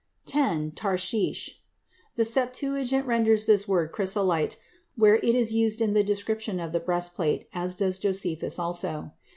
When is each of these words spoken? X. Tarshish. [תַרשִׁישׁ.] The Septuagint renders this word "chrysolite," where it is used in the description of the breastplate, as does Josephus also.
X. 0.33 0.71
Tarshish. 0.73 1.51
[תַרשִׁישׁ.] 1.51 1.55
The 2.15 2.25
Septuagint 2.25 3.05
renders 3.05 3.45
this 3.45 3.67
word 3.67 3.91
"chrysolite," 3.91 4.57
where 4.95 5.17
it 5.17 5.35
is 5.35 5.53
used 5.53 5.79
in 5.79 5.93
the 5.93 6.03
description 6.03 6.59
of 6.59 6.71
the 6.71 6.79
breastplate, 6.79 7.47
as 7.53 7.75
does 7.75 7.99
Josephus 7.99 8.57
also. 8.57 9.11